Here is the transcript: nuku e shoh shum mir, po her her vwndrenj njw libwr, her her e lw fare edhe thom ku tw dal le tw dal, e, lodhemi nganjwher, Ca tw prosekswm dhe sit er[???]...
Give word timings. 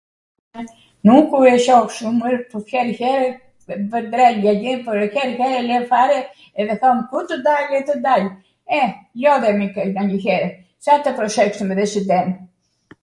nuku 1.05 1.37
e 1.47 1.55
shoh 1.65 1.81
shum 1.95 2.15
mir, 2.21 2.37
po 2.53 2.57
her 2.71 2.87
her 3.01 3.25
vwndrenj 3.73 4.37
njw 4.45 4.55
libwr, 4.63 5.01
her 5.17 5.31
her 5.41 5.53
e 5.57 5.61
lw 5.73 5.77
fare 5.91 6.19
edhe 6.63 6.75
thom 6.85 6.97
ku 7.11 7.17
tw 7.27 7.37
dal 7.49 7.63
le 7.73 7.79
tw 7.89 7.97
dal, 8.05 8.23
e, 8.79 8.79
lodhemi 9.25 9.67
nganjwher, 9.91 10.45
Ca 10.87 10.93
tw 11.03 11.09
prosekswm 11.21 11.69
dhe 11.81 11.85
sit 11.93 12.09
er[???]... 12.19 12.33